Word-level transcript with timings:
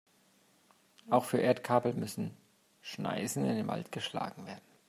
Auch 1.11 1.25
für 1.25 1.37
Erdkabel 1.37 1.93
müssen 1.93 2.35
Schneisen 2.81 3.45
in 3.45 3.55
den 3.55 3.67
Wald 3.67 3.91
geschlagen 3.91 4.47
werden. 4.47 4.61